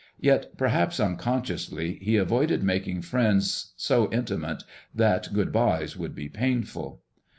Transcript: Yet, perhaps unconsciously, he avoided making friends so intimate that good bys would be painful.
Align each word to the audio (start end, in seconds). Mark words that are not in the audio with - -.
Yet, 0.19 0.57
perhaps 0.57 0.99
unconsciously, 0.99 1.99
he 2.01 2.15
avoided 2.15 2.63
making 2.63 3.03
friends 3.03 3.73
so 3.77 4.11
intimate 4.11 4.63
that 4.95 5.31
good 5.31 5.51
bys 5.51 5.95
would 5.95 6.15
be 6.15 6.27
painful. 6.27 7.03